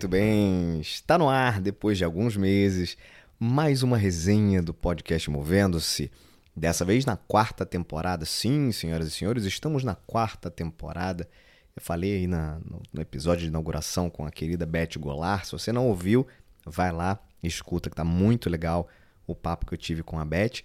[0.00, 2.96] Muito bem, está no ar depois de alguns meses
[3.38, 6.10] mais uma resenha do podcast Movendo-se.
[6.56, 8.24] Dessa vez na quarta temporada.
[8.24, 11.28] Sim, senhoras e senhores, estamos na quarta temporada.
[11.76, 15.44] Eu falei aí na, no, no, episódio de inauguração com a querida Beth Golar.
[15.44, 16.26] Se você não ouviu,
[16.64, 18.88] vai lá, escuta, que tá muito legal
[19.26, 20.62] o papo que eu tive com a Beth.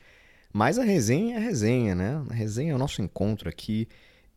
[0.53, 2.23] Mas a resenha é a resenha, né?
[2.29, 3.85] A resenha é o nosso encontro aqui,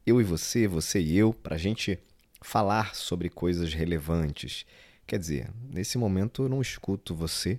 [0.04, 2.00] eu e você, você e eu, pra gente
[2.42, 4.66] falar sobre coisas relevantes.
[5.08, 7.58] Quer dizer, nesse momento eu não escuto você,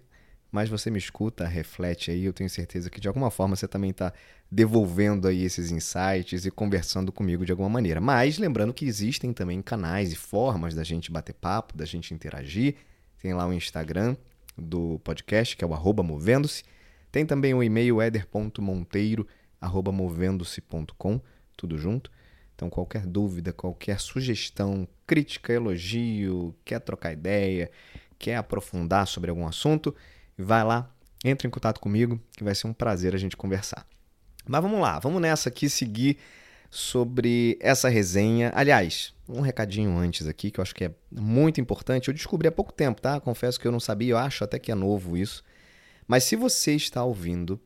[0.51, 3.89] mas você me escuta, reflete aí, eu tenho certeza que de alguma forma você também
[3.89, 4.13] está
[4.51, 7.99] devolvendo aí esses insights e conversando comigo de alguma maneira.
[7.99, 12.75] Mas lembrando que existem também canais e formas da gente bater papo, da gente interagir.
[13.19, 14.15] Tem lá o Instagram
[14.55, 16.63] do podcast, que é o movendo-se.
[17.11, 19.25] Tem também o e-mail eder.monteiro,
[19.59, 21.19] arroba movendo-se.com,
[21.57, 22.11] tudo junto.
[22.59, 27.71] Então, qualquer dúvida, qualquer sugestão, crítica, elogio, quer trocar ideia,
[28.17, 29.95] quer aprofundar sobre algum assunto,
[30.37, 30.93] vai lá,
[31.23, 33.87] entre em contato comigo, que vai ser um prazer a gente conversar.
[34.45, 36.17] Mas vamos lá, vamos nessa aqui seguir
[36.69, 38.51] sobre essa resenha.
[38.53, 42.09] Aliás, um recadinho antes aqui que eu acho que é muito importante.
[42.09, 43.21] Eu descobri há pouco tempo, tá?
[43.21, 45.45] Confesso que eu não sabia, eu acho até que é novo isso.
[46.05, 47.57] Mas se você está ouvindo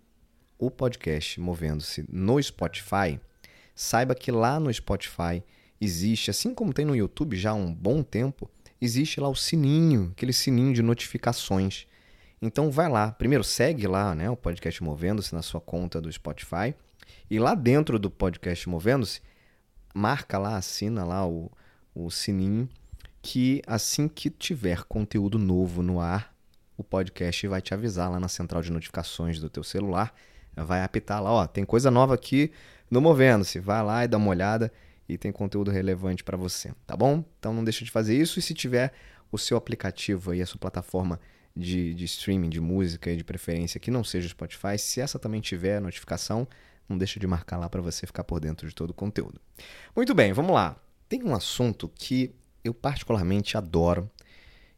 [0.59, 3.19] o podcast Movendo-se no Spotify,
[3.75, 5.43] saiba que lá no Spotify
[5.79, 10.11] existe, assim como tem no YouTube já há um bom tempo, existe lá o sininho,
[10.11, 11.87] aquele sininho de notificações.
[12.41, 16.75] Então vai lá, primeiro segue lá, né, o podcast Movendo-se na sua conta do Spotify
[17.29, 19.21] e lá dentro do podcast Movendo-se,
[19.93, 21.51] marca lá, assina lá o,
[21.95, 22.67] o sininho
[23.21, 26.35] que assim que tiver conteúdo novo no ar,
[26.77, 30.13] o podcast vai te avisar lá na central de notificações do teu celular,
[30.55, 32.51] vai apitar lá, ó, tem coisa nova aqui
[32.89, 33.59] no Movendo-se.
[33.59, 34.71] Vai lá e dá uma olhada
[35.07, 37.23] e tem conteúdo relevante para você, tá bom?
[37.39, 38.93] Então não deixa de fazer isso e se tiver
[39.31, 41.19] o seu aplicativo aí, a sua plataforma
[41.55, 45.19] de, de streaming de música e de preferência que não seja o Spotify, se essa
[45.19, 46.47] também tiver notificação,
[46.87, 49.39] não deixa de marcar lá para você ficar por dentro de todo o conteúdo.
[49.95, 50.75] Muito bem, vamos lá.
[51.07, 54.09] Tem um assunto que eu particularmente adoro,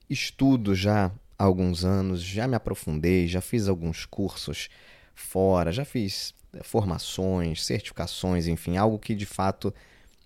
[0.10, 4.70] estudo já há alguns anos, já me aprofundei, já fiz alguns cursos
[5.16, 6.34] fora, já fiz
[6.64, 9.74] formações, certificações, enfim, algo que de fato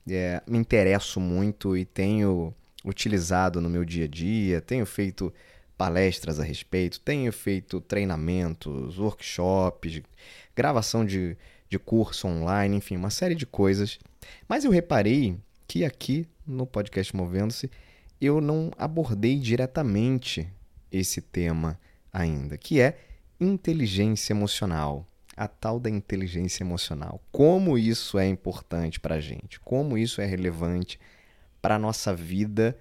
[0.10, 5.34] é, me interesso muito e tenho utilizado no meu dia a dia, tenho feito
[5.78, 10.02] palestras a respeito, tenho feito treinamentos, workshops,
[10.56, 11.38] gravação de,
[11.70, 13.98] de curso online, enfim, uma série de coisas.
[14.48, 17.70] Mas eu reparei que aqui no podcast Movendo-se
[18.20, 20.48] eu não abordei diretamente
[20.92, 21.80] esse tema
[22.12, 22.98] ainda, que é
[23.40, 25.06] inteligência emocional
[25.40, 27.24] a tal da inteligência emocional.
[27.32, 31.00] Como isso é importante para a gente, como isso é relevante
[31.62, 32.78] para a nossa vida,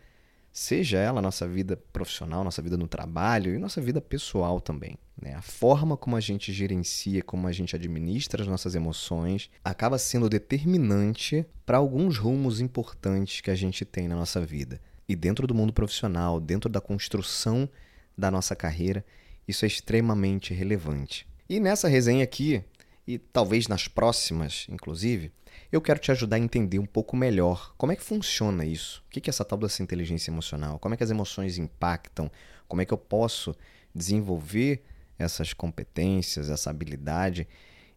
[0.52, 4.98] seja ela nossa vida profissional, nossa vida no trabalho e nossa vida pessoal também.
[5.22, 5.34] Né?
[5.34, 10.28] A forma como a gente gerencia, como a gente administra as nossas emoções, acaba sendo
[10.28, 14.80] determinante para alguns rumos importantes que a gente tem na nossa vida.
[15.08, 17.68] E dentro do mundo profissional, dentro da construção
[18.16, 19.04] da nossa carreira,
[19.48, 21.26] isso é extremamente relevante.
[21.48, 22.62] E nessa resenha aqui,
[23.06, 25.32] e talvez nas próximas, inclusive,
[25.72, 29.02] eu quero te ajudar a entender um pouco melhor como é que funciona isso.
[29.06, 30.78] O que é essa tal dessa inteligência emocional?
[30.78, 32.30] Como é que as emoções impactam?
[32.68, 33.56] Como é que eu posso
[33.94, 34.84] desenvolver
[35.18, 37.48] essas competências, essa habilidade?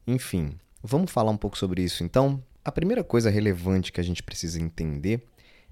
[0.07, 2.03] Enfim, vamos falar um pouco sobre isso.
[2.05, 5.27] Então, a primeira coisa relevante que a gente precisa entender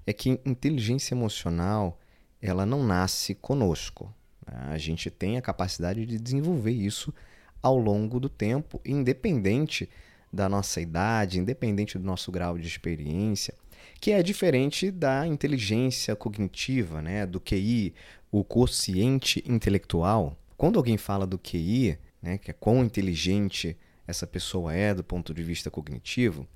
[0.06, 1.98] é que inteligência emocional
[2.42, 4.12] ela não nasce conosco.
[4.52, 7.14] A gente tem a capacidade de desenvolver isso
[7.62, 9.88] ao longo do tempo, independente
[10.32, 13.54] da nossa idade, independente do nosso grau de experiência,
[14.00, 17.94] que é diferente da inteligência cognitiva, né, do QI,
[18.30, 20.36] o quociente intelectual.
[20.56, 23.76] Quando alguém fala do QI, né, que é quão inteligente
[24.06, 26.46] essa pessoa é do ponto de vista cognitivo,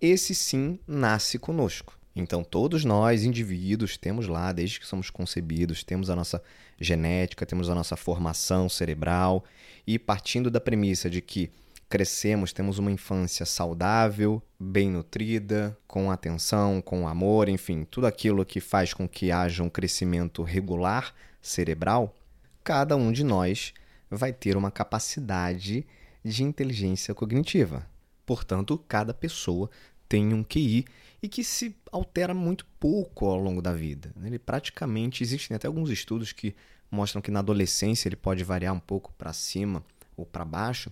[0.00, 1.99] esse sim nasce conosco.
[2.14, 6.42] Então, todos nós, indivíduos, temos lá, desde que somos concebidos, temos a nossa
[6.80, 9.44] genética, temos a nossa formação cerebral,
[9.86, 11.50] e partindo da premissa de que
[11.88, 18.60] crescemos, temos uma infância saudável, bem nutrida, com atenção, com amor, enfim, tudo aquilo que
[18.60, 21.12] faz com que haja um crescimento regular
[21.42, 22.14] cerebral,
[22.62, 23.72] cada um de nós
[24.10, 25.86] vai ter uma capacidade
[26.24, 27.86] de inteligência cognitiva.
[28.24, 29.68] Portanto, cada pessoa
[30.10, 30.84] tem um QI
[31.22, 34.12] e que se altera muito pouco ao longo da vida.
[34.24, 36.52] Ele praticamente existem até alguns estudos que
[36.90, 39.84] mostram que na adolescência ele pode variar um pouco para cima
[40.16, 40.90] ou para baixo,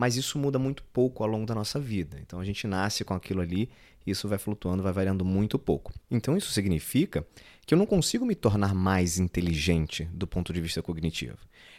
[0.00, 2.18] mas isso muda muito pouco ao longo da nossa vida.
[2.22, 3.68] Então a gente nasce com aquilo ali
[4.06, 5.92] e isso vai flutuando, vai variando muito pouco.
[6.10, 7.22] Então isso significa
[7.66, 11.36] que eu não consigo me tornar mais inteligente do ponto de vista cognitivo.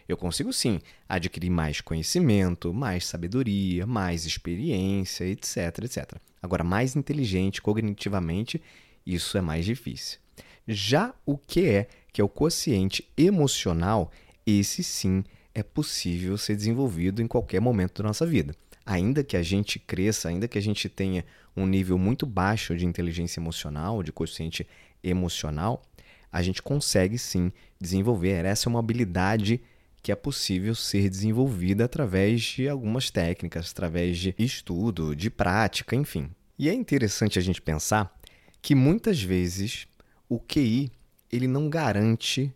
[0.07, 0.79] Eu consigo sim
[1.09, 6.19] adquirir mais conhecimento, mais sabedoria, mais experiência, etc, etc.
[6.43, 8.61] Agora, mais inteligente cognitivamente,
[9.03, 10.19] isso é mais difícil.
[10.67, 14.11] Já o que é, que é o quociente emocional,
[14.45, 18.55] esse sim é possível ser desenvolvido em qualquer momento da nossa vida.
[18.85, 21.25] Ainda que a gente cresça, ainda que a gente tenha
[21.55, 24.65] um nível muito baixo de inteligência emocional, de quociente
[25.03, 25.83] emocional,
[26.31, 28.45] a gente consegue sim desenvolver.
[28.45, 29.61] Essa é uma habilidade
[30.01, 36.29] que é possível ser desenvolvida através de algumas técnicas, através de estudo, de prática, enfim.
[36.57, 38.15] E é interessante a gente pensar
[38.61, 39.87] que muitas vezes
[40.29, 40.91] o QI
[41.31, 42.53] ele não garante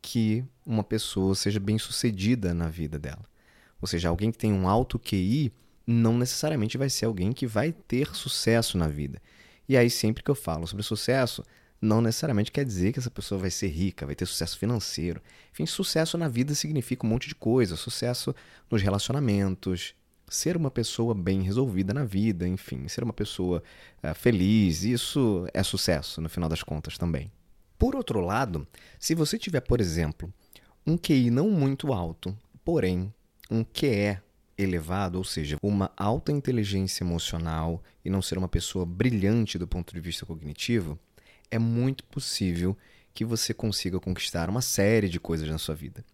[0.00, 3.24] que uma pessoa seja bem-sucedida na vida dela.
[3.80, 5.52] Ou seja, alguém que tem um alto QI
[5.86, 9.20] não necessariamente vai ser alguém que vai ter sucesso na vida.
[9.68, 11.44] E aí sempre que eu falo sobre sucesso,
[11.80, 15.20] não necessariamente quer dizer que essa pessoa vai ser rica, vai ter sucesso financeiro.
[15.52, 17.76] Enfim, sucesso na vida significa um monte de coisa.
[17.76, 18.34] Sucesso
[18.70, 19.94] nos relacionamentos,
[20.28, 23.62] ser uma pessoa bem resolvida na vida, enfim, ser uma pessoa
[24.02, 24.82] uh, feliz.
[24.82, 27.30] Isso é sucesso, no final das contas, também.
[27.78, 28.66] Por outro lado,
[28.98, 30.32] se você tiver, por exemplo,
[30.86, 33.12] um QI não muito alto, porém
[33.50, 34.18] um QE
[34.58, 39.92] elevado, ou seja, uma alta inteligência emocional e não ser uma pessoa brilhante do ponto
[39.92, 40.98] de vista cognitivo,
[41.50, 42.76] é muito possível
[43.12, 46.04] que você consiga conquistar uma série de coisas na sua vida.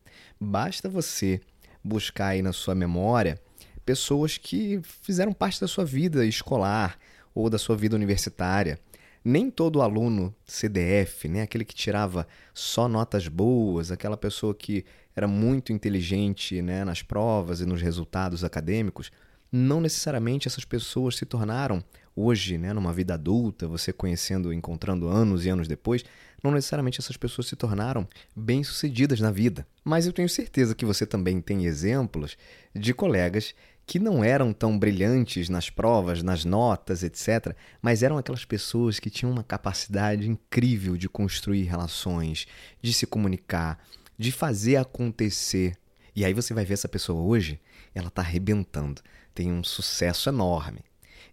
[0.41, 1.41] Basta você
[1.83, 3.41] buscar aí na sua memória
[3.85, 6.99] pessoas que fizeram parte da sua vida escolar
[7.35, 8.79] ou da sua vida universitária.
[9.25, 14.85] Nem todo aluno CDF, né, aquele que tirava só notas boas, aquela pessoa que
[15.15, 19.11] era muito inteligente né, nas provas e nos resultados acadêmicos,
[19.51, 21.85] não necessariamente essas pessoas se tornaram
[22.17, 26.05] hoje, né, numa vida adulta, você conhecendo, encontrando anos e anos depois,
[26.43, 29.67] não necessariamente essas pessoas se tornaram bem-sucedidas na vida.
[29.85, 32.37] Mas eu tenho certeza que você também tem exemplos
[32.75, 33.55] de colegas
[33.87, 39.11] que não eram tão brilhantes nas provas, nas notas, etc., mas eram aquelas pessoas que
[39.11, 42.47] tinham uma capacidade incrível de construir relações,
[42.81, 43.79] de se comunicar,
[44.17, 45.77] de fazer acontecer.
[46.15, 47.61] E aí você vai ver essa pessoa hoje,
[47.95, 49.03] ela está arrebentando,
[49.35, 50.81] tem um sucesso enorme.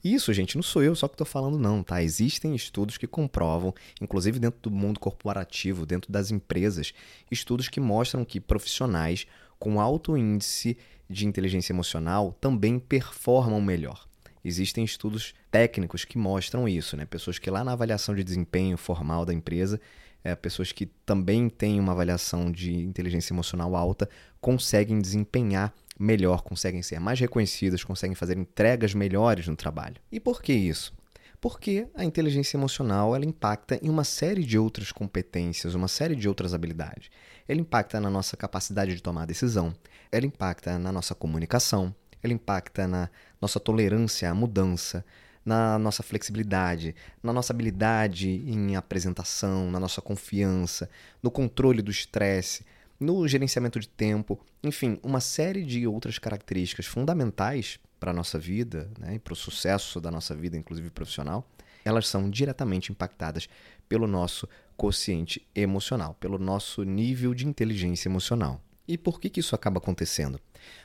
[0.03, 2.01] Isso, gente, não sou eu só que estou falando, não, tá?
[2.01, 6.93] Existem estudos que comprovam, inclusive dentro do mundo corporativo, dentro das empresas,
[7.29, 9.27] estudos que mostram que profissionais
[9.59, 10.77] com alto índice
[11.09, 14.07] de inteligência emocional também performam melhor.
[14.43, 17.05] Existem estudos técnicos que mostram isso, né?
[17.05, 19.81] Pessoas que lá na avaliação de desempenho formal da empresa,
[20.23, 24.09] é, pessoas que também têm uma avaliação de inteligência emocional alta,
[24.39, 29.97] conseguem desempenhar melhor, conseguem ser mais reconhecidas, conseguem fazer entregas melhores no trabalho.
[30.09, 30.97] E por que isso?
[31.41, 36.27] Porque a inteligência emocional ela impacta em uma série de outras competências, uma série de
[36.27, 37.09] outras habilidades.
[37.47, 39.75] Ela impacta na nossa capacidade de tomar decisão,
[40.11, 43.09] ela impacta na nossa comunicação, ela impacta na
[43.41, 45.05] nossa tolerância à mudança,
[45.45, 46.93] na nossa flexibilidade,
[47.23, 50.89] na nossa habilidade em apresentação, na nossa confiança,
[51.23, 52.65] no controle do estresse,
[52.99, 58.91] no gerenciamento de tempo, enfim, uma série de outras características fundamentais para a nossa vida
[58.99, 61.47] né, e para o sucesso da nossa vida, inclusive profissional,
[61.85, 63.47] elas são diretamente impactadas
[63.87, 68.61] pelo nosso quociente emocional, pelo nosso nível de inteligência emocional.
[68.87, 70.39] E por que, que isso acaba acontecendo?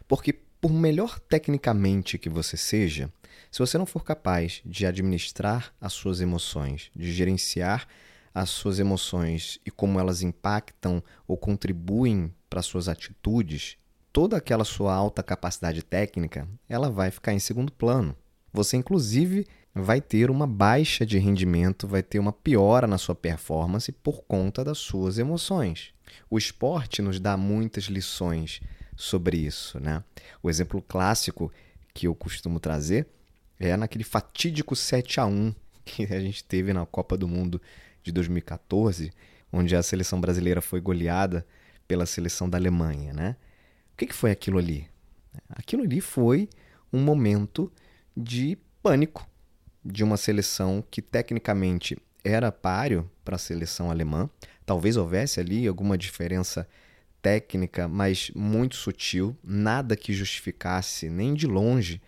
[0.07, 3.13] Porque, por melhor tecnicamente que você seja,
[3.51, 7.87] se você não for capaz de administrar as suas emoções, de gerenciar
[8.35, 13.77] as suas emoções e como elas impactam ou contribuem para suas atitudes,
[14.13, 18.17] toda aquela sua alta capacidade técnica, ela vai ficar em segundo plano.
[18.53, 23.91] Você inclusive vai ter uma baixa de rendimento, vai ter uma piora na sua performance
[23.91, 25.93] por conta das suas emoções.
[26.29, 28.61] O esporte nos dá muitas lições
[28.97, 30.03] sobre isso, né?
[30.43, 31.53] O exemplo clássico
[31.93, 33.07] que eu costumo trazer
[33.59, 37.61] é naquele fatídico 7 a 1 que a gente teve na Copa do Mundo
[38.05, 39.11] de 2014,
[39.53, 41.45] onde a seleção brasileira foi goleada
[41.89, 43.37] pela seleção da Alemanha, né?
[43.93, 44.89] O que, foi aquilo ali?
[45.49, 46.49] Aquilo ali foi
[46.93, 47.73] um momento
[48.17, 49.29] de pânico
[49.85, 54.29] de uma seleção que tecnicamente era páreo para a seleção alemã.
[54.67, 56.69] Talvez houvesse ali alguma diferença
[57.23, 62.01] técnica, mas muito sutil, nada que justificasse nem de longe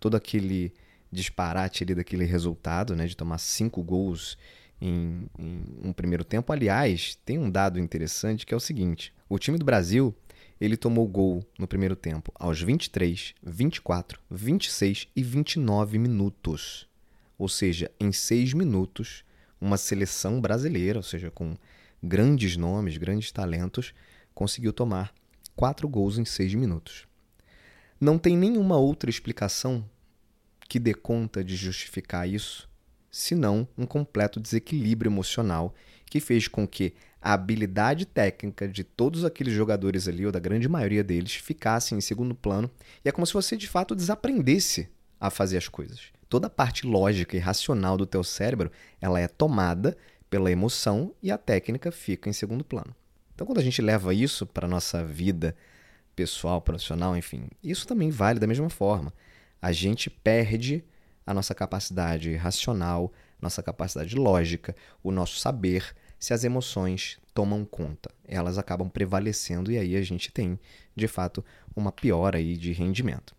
[0.00, 0.72] todo aquele
[1.12, 4.36] disparate ali daquele resultado, né, de tomar cinco gols
[4.84, 6.52] em, em um primeiro tempo.
[6.52, 10.14] Aliás, tem um dado interessante que é o seguinte: o time do Brasil
[10.60, 16.86] ele tomou gol no primeiro tempo aos 23, 24, 26 e 29 minutos.
[17.36, 19.24] Ou seja, em seis minutos,
[19.60, 21.56] uma seleção brasileira, ou seja, com
[22.02, 23.92] grandes nomes, grandes talentos,
[24.34, 25.12] conseguiu tomar
[25.56, 27.08] quatro gols em seis minutos.
[28.00, 29.84] Não tem nenhuma outra explicação
[30.68, 32.68] que dê conta de justificar isso,
[33.14, 35.72] senão um completo desequilíbrio emocional
[36.04, 40.68] que fez com que a habilidade técnica de todos aqueles jogadores ali, ou da grande
[40.68, 42.68] maioria deles, ficasse em segundo plano.
[43.04, 44.88] E é como se você de fato desaprendesse
[45.20, 46.08] a fazer as coisas.
[46.28, 48.68] Toda a parte lógica e racional do teu cérebro,
[49.00, 49.96] ela é tomada
[50.28, 52.94] pela emoção e a técnica fica em segundo plano.
[53.32, 55.54] Então, quando a gente leva isso para nossa vida
[56.16, 59.12] pessoal, profissional, enfim, isso também vale da mesma forma.
[59.62, 60.84] A gente perde
[61.26, 68.10] a nossa capacidade racional, nossa capacidade lógica, o nosso saber se as emoções tomam conta.
[68.26, 70.58] Elas acabam prevalecendo e aí a gente tem,
[70.94, 73.34] de fato, uma piora aí de rendimento.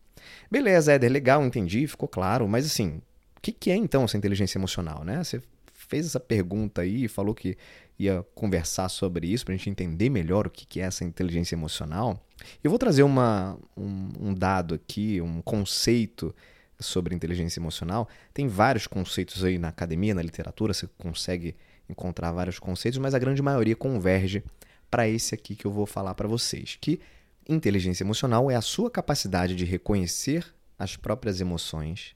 [0.50, 3.02] Beleza, Éder, legal, entendi, ficou claro, mas assim,
[3.38, 5.24] o que, que é então essa inteligência emocional, né?
[5.24, 5.42] Você
[5.74, 7.58] fez essa pergunta aí e falou que
[7.98, 11.56] ia conversar sobre isso para a gente entender melhor o que, que é essa inteligência
[11.56, 12.22] emocional.
[12.64, 16.36] Eu vou trazer uma, um, um dado aqui, um conceito
[16.80, 18.08] sobre inteligência emocional.
[18.34, 21.56] Tem vários conceitos aí na academia, na literatura, você consegue
[21.90, 24.44] encontrar vários conceitos, mas a grande maioria converge
[24.90, 27.00] para esse aqui que eu vou falar para vocês, que
[27.48, 30.46] inteligência emocional é a sua capacidade de reconhecer
[30.78, 32.16] as próprias emoções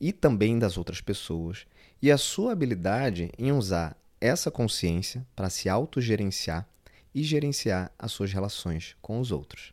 [0.00, 1.66] e também das outras pessoas,
[2.02, 6.68] e a sua habilidade em usar essa consciência para se autogerenciar
[7.14, 9.72] e gerenciar as suas relações com os outros.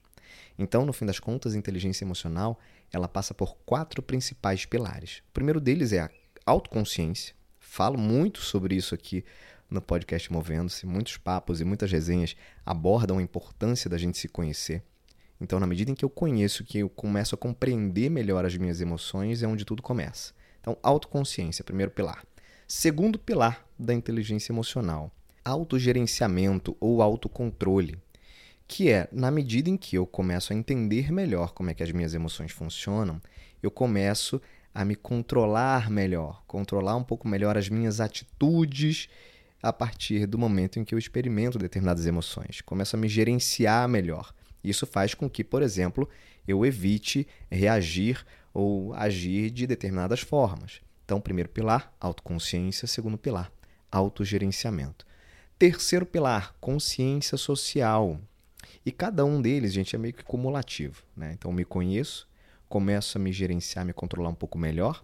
[0.57, 2.59] Então, no fim das contas, inteligência emocional
[2.93, 5.23] ela passa por quatro principais pilares.
[5.29, 6.09] O primeiro deles é a
[6.45, 9.25] autoconsciência, falo muito sobre isso aqui
[9.69, 10.85] no podcast Movendo-se.
[10.85, 14.83] Muitos papos e muitas resenhas abordam a importância da gente se conhecer.
[15.41, 18.79] Então, na medida em que eu conheço, que eu começo a compreender melhor as minhas
[18.79, 20.31] emoções, é onde tudo começa.
[20.61, 22.23] Então, autoconsciência, primeiro pilar.
[22.67, 25.11] Segundo pilar da inteligência emocional,
[25.43, 27.97] autogerenciamento ou autocontrole,
[28.67, 31.91] que é na medida em que eu começo a entender melhor como é que as
[31.91, 33.21] minhas emoções funcionam,
[33.61, 34.41] eu começo
[34.73, 39.07] a me controlar melhor, controlar um pouco melhor as minhas atitudes
[39.61, 42.59] a partir do momento em que eu experimento determinadas emoções.
[42.61, 44.33] Começo a me gerenciar melhor.
[44.63, 46.09] Isso faz com que, por exemplo,
[46.47, 50.81] eu evite reagir ou agir de determinadas formas.
[51.05, 52.87] Então, primeiro pilar, autoconsciência.
[52.87, 53.51] Segundo pilar,
[53.91, 55.05] autogerenciamento.
[55.57, 58.19] Terceiro pilar, consciência social.
[58.85, 61.03] E cada um deles, gente, é meio que cumulativo.
[61.15, 61.33] Né?
[61.33, 62.27] Então, me conheço,
[62.67, 65.03] começo a me gerenciar, me controlar um pouco melhor.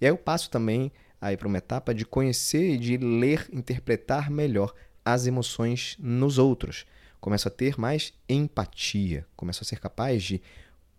[0.00, 4.30] E aí eu passo também aí para uma etapa de conhecer e de ler, interpretar
[4.30, 4.72] melhor
[5.04, 6.86] as emoções nos outros.
[7.20, 10.40] Começo a ter mais empatia, começo a ser capaz de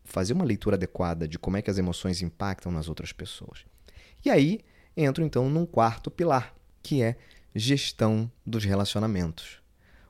[0.04, 3.64] fazer uma leitura adequada de como é que as emoções impactam nas outras pessoas.
[4.26, 4.60] E aí
[4.98, 7.16] entro então num quarto pilar, que é
[7.56, 9.62] gestão dos relacionamentos.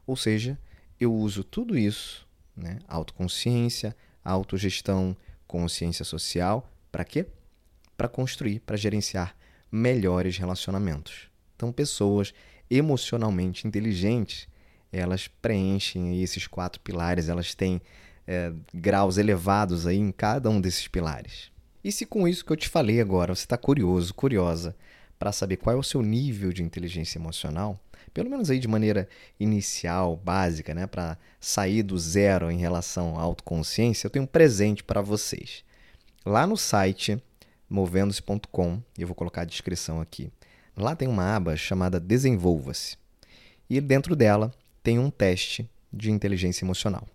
[0.08, 0.58] Ou seja,
[1.00, 2.79] eu uso tudo isso, né?
[2.88, 5.15] autoconsciência, autogestão,
[5.48, 7.25] consciência social, para quê?
[7.96, 9.36] Para construir, para gerenciar
[9.72, 11.29] melhores relacionamentos.
[11.56, 12.34] Então, pessoas
[12.70, 14.48] emocionalmente inteligentes,
[14.91, 17.82] elas preenchem esses quatro pilares, elas têm
[18.27, 21.51] é, graus elevados aí em cada um desses pilares.
[21.84, 24.75] E se com isso que eu te falei agora você está curioso, curiosa
[25.18, 27.79] para saber qual é o seu nível de inteligência emocional,
[28.10, 29.08] pelo menos aí de maneira
[29.39, 34.84] inicial, básica, né, para sair do zero em relação à autoconsciência, eu tenho um presente
[34.84, 35.63] para vocês.
[36.25, 37.22] Lá no site
[37.70, 40.32] movendo-se.com, eu vou colocar a descrição aqui.
[40.75, 42.98] Lá tem uma aba chamada Desenvolva-se.
[43.70, 44.51] E dentro dela
[44.82, 47.08] tem um teste de inteligência emocional.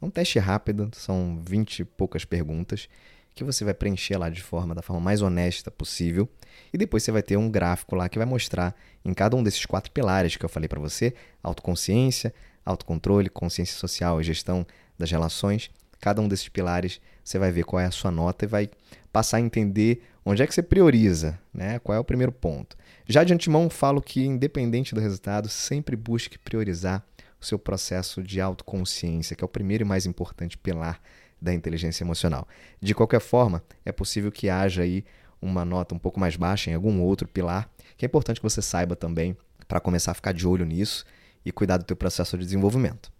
[0.00, 2.88] É um teste rápido, são 20 e poucas perguntas
[3.34, 6.28] que você vai preencher lá de forma da forma mais honesta possível.
[6.72, 8.74] E depois você vai ter um gráfico lá que vai mostrar
[9.04, 12.34] em cada um desses quatro pilares que eu falei para você: autoconsciência,
[12.64, 14.66] autocontrole, consciência social e gestão
[14.98, 15.70] das relações.
[16.00, 18.70] Cada um desses pilares você vai ver qual é a sua nota e vai
[19.12, 21.78] passar a entender onde é que você prioriza, né?
[21.78, 22.76] Qual é o primeiro ponto.
[23.06, 27.04] Já de antemão falo que independente do resultado, sempre busque priorizar
[27.42, 31.00] o seu processo de autoconsciência, que é o primeiro e mais importante pilar
[31.40, 32.46] da inteligência emocional.
[32.80, 35.04] De qualquer forma, é possível que haja aí
[35.40, 38.62] uma nota um pouco mais baixa em algum outro pilar, que é importante que você
[38.62, 41.04] saiba também para começar a ficar de olho nisso
[41.44, 43.10] e cuidar do teu processo de desenvolvimento.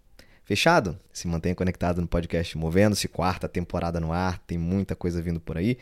[0.45, 0.97] Fechado?
[1.11, 5.57] Se mantenha conectado no podcast Movendo-se, quarta temporada no ar, tem muita coisa vindo por
[5.57, 5.77] aí.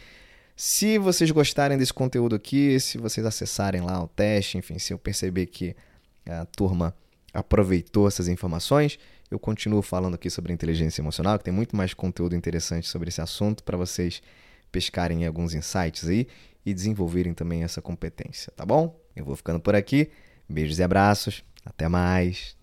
[0.55, 4.97] Se vocês gostarem desse conteúdo aqui, se vocês acessarem lá o teste, enfim, se eu
[4.97, 5.75] perceber que
[6.27, 6.95] a turma
[7.33, 12.35] aproveitou essas informações, eu continuo falando aqui sobre inteligência emocional, que tem muito mais conteúdo
[12.35, 14.21] interessante sobre esse assunto para vocês
[14.71, 16.27] pescarem alguns insights aí
[16.65, 18.99] e desenvolverem também essa competência, tá bom?
[19.15, 20.09] Eu vou ficando por aqui.
[20.47, 21.43] Beijos e abraços.
[21.65, 22.55] Até mais.